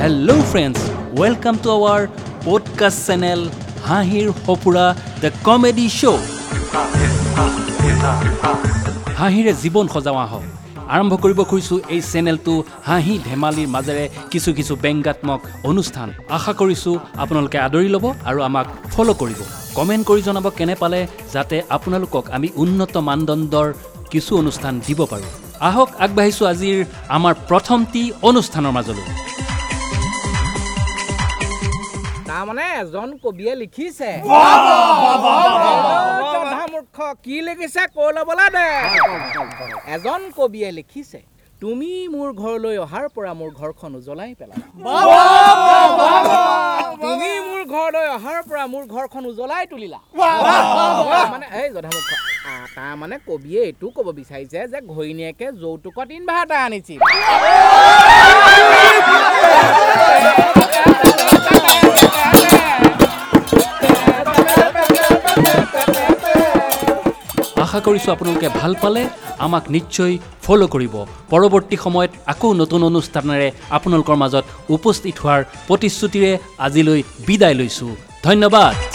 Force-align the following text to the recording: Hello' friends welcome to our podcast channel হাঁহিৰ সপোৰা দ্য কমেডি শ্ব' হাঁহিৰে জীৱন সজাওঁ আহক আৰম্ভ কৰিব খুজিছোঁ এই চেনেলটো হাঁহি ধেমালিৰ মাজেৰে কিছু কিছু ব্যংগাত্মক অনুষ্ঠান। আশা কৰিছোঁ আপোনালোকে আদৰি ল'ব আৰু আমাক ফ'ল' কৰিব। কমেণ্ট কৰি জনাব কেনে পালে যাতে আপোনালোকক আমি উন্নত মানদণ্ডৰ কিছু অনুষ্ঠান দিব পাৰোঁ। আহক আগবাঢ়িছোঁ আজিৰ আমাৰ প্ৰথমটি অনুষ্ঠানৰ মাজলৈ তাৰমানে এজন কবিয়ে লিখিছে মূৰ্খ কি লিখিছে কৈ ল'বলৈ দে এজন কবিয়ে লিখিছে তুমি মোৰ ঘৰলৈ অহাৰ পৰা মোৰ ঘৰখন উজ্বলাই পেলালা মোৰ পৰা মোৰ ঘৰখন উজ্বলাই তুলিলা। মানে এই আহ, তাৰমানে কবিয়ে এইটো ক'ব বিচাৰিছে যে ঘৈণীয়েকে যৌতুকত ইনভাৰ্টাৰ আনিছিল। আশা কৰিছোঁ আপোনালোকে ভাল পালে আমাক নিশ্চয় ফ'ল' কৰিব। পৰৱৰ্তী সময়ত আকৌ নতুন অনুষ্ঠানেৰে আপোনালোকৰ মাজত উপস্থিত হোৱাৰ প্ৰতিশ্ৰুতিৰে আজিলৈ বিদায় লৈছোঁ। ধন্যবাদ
Hello' 0.00 0.42
friends 0.50 0.78
welcome 1.20 1.54
to 1.62 1.68
our 1.76 2.00
podcast 2.46 3.00
channel 3.06 3.40
হাঁহিৰ 3.88 4.26
সপোৰা 4.46 4.86
দ্য 5.22 5.30
কমেডি 5.46 5.86
শ্ব' 5.98 6.24
হাঁহিৰে 9.20 9.52
জীৱন 9.62 9.86
সজাওঁ 9.94 10.18
আহক 10.26 10.44
আৰম্ভ 10.94 11.12
কৰিব 11.24 11.40
খুজিছোঁ 11.50 11.78
এই 11.94 12.00
চেনেলটো 12.12 12.54
হাঁহি 12.88 13.14
ধেমালিৰ 13.28 13.68
মাজেৰে 13.74 14.04
কিছু 14.32 14.50
কিছু 14.58 14.72
ব্যংগাত্মক 14.84 15.40
অনুষ্ঠান। 15.70 16.08
আশা 16.36 16.52
কৰিছোঁ 16.60 16.94
আপোনালোকে 17.22 17.58
আদৰি 17.66 17.88
ল'ব 17.94 18.04
আৰু 18.30 18.38
আমাক 18.48 18.66
ফ'ল' 18.92 19.14
কৰিব। 19.20 19.40
কমেণ্ট 19.76 20.04
কৰি 20.08 20.22
জনাব 20.28 20.46
কেনে 20.58 20.74
পালে 20.82 21.00
যাতে 21.34 21.56
আপোনালোকক 21.76 22.24
আমি 22.36 22.48
উন্নত 22.62 22.94
মানদণ্ডৰ 23.08 23.68
কিছু 24.12 24.32
অনুষ্ঠান 24.42 24.74
দিব 24.86 25.00
পাৰোঁ। 25.12 25.30
আহক 25.60 25.88
আগবাঢ়িছোঁ 26.04 26.46
আজিৰ 26.52 26.78
আমাৰ 27.10 27.34
প্ৰথমটি 27.48 28.02
অনুষ্ঠানৰ 28.22 28.72
মাজলৈ 28.76 29.06
তাৰমানে 32.28 32.64
এজন 32.80 33.08
কবিয়ে 33.24 33.54
লিখিছে 33.62 34.10
মূৰ্খ 36.72 36.98
কি 37.24 37.36
লিখিছে 37.42 37.82
কৈ 37.94 38.10
ল'বলৈ 38.16 38.48
দে 38.56 38.68
এজন 39.94 40.20
কবিয়ে 40.36 40.70
লিখিছে 40.72 41.20
তুমি 41.60 41.90
মোৰ 42.14 42.28
ঘৰলৈ 42.34 42.76
অহাৰ 42.80 43.06
পৰা 43.14 43.32
মোৰ 43.34 43.50
ঘৰখন 43.60 43.90
উজ্বলাই 43.98 44.32
পেলালা 44.40 44.66
মোৰ 44.78 46.55
পৰা 48.48 48.64
মোৰ 48.72 48.84
ঘৰখন 48.94 49.22
উজ্বলাই 49.30 49.64
তুলিলা। 49.72 49.98
মানে 51.34 51.46
এই 51.60 51.68
আহ, 52.50 52.64
তাৰমানে 52.76 53.16
কবিয়ে 53.28 53.60
এইটো 53.68 53.86
ক'ব 53.96 54.06
বিচাৰিছে 54.20 54.58
যে 54.72 54.78
ঘৈণীয়েকে 54.94 55.46
যৌতুকত 55.62 56.08
ইনভাৰ্টাৰ 56.18 56.60
আনিছিল। 56.66 57.00
আশা 67.64 67.78
কৰিছোঁ 67.86 68.10
আপোনালোকে 68.16 68.48
ভাল 68.60 68.72
পালে 68.82 69.02
আমাক 69.46 69.64
নিশ্চয় 69.76 70.12
ফ'ল' 70.44 70.66
কৰিব। 70.74 70.94
পৰৱৰ্তী 71.30 71.76
সময়ত 71.84 72.12
আকৌ 72.32 72.48
নতুন 72.62 72.80
অনুষ্ঠানেৰে 72.90 73.48
আপোনালোকৰ 73.76 74.16
মাজত 74.22 74.44
উপস্থিত 74.76 75.14
হোৱাৰ 75.22 75.40
প্ৰতিশ্ৰুতিৰে 75.68 76.30
আজিলৈ 76.66 77.00
বিদায় 77.26 77.56
লৈছোঁ। 77.60 77.92
ধন্যবাদ 78.25 78.94